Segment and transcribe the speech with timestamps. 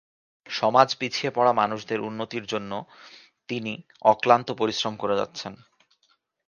[0.49, 2.71] সমাজ পিছিয়ে পড়া মানুষদের উন্নতির জন্য
[3.49, 3.73] তিনি
[4.01, 5.53] অক্লান্ত পরিশ্রম করে যাচ্ছেন।